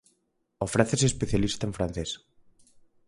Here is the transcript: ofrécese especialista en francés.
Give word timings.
ofrécese 0.67 1.05
especialista 1.09 1.63
en 1.65 1.75
francés. 1.77 2.09